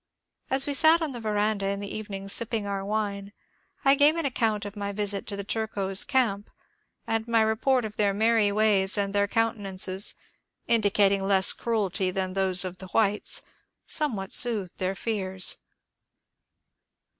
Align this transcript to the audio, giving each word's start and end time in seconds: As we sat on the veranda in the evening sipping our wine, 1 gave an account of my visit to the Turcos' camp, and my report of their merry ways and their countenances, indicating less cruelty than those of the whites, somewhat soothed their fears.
As 0.49 0.65
we 0.65 0.73
sat 0.73 0.99
on 1.03 1.11
the 1.11 1.19
veranda 1.19 1.67
in 1.67 1.79
the 1.79 1.95
evening 1.95 2.27
sipping 2.27 2.65
our 2.65 2.83
wine, 2.83 3.33
1 3.83 3.97
gave 3.97 4.15
an 4.15 4.25
account 4.25 4.65
of 4.65 4.75
my 4.75 4.91
visit 4.91 5.27
to 5.27 5.35
the 5.35 5.43
Turcos' 5.43 6.03
camp, 6.07 6.49
and 7.05 7.27
my 7.27 7.41
report 7.43 7.85
of 7.85 7.97
their 7.97 8.11
merry 8.11 8.51
ways 8.51 8.97
and 8.97 9.13
their 9.13 9.27
countenances, 9.27 10.15
indicating 10.65 11.23
less 11.23 11.53
cruelty 11.53 12.09
than 12.09 12.33
those 12.33 12.65
of 12.65 12.79
the 12.79 12.87
whites, 12.87 13.43
somewhat 13.85 14.33
soothed 14.33 14.79
their 14.79 14.95
fears. 14.95 15.57